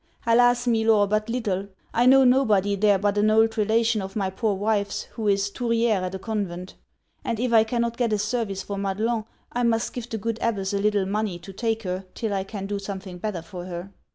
[0.25, 0.65] 'Alas!
[0.65, 1.67] Milor, but little.
[1.93, 6.01] I know nobody there but an old relation of my poor wife's, who is Touriere
[6.01, 6.73] at a convent;
[7.23, 10.73] and if I cannot get a service for Madelon, I must give the good abbess
[10.73, 13.91] a little money to take her till I can do something better for her.'